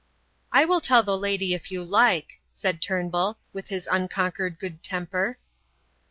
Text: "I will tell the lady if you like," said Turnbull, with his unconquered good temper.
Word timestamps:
"I 0.51 0.65
will 0.65 0.81
tell 0.81 1.03
the 1.03 1.15
lady 1.15 1.53
if 1.53 1.69
you 1.69 1.83
like," 1.83 2.39
said 2.51 2.81
Turnbull, 2.81 3.37
with 3.53 3.67
his 3.67 3.85
unconquered 3.91 4.57
good 4.57 4.81
temper. 4.81 5.37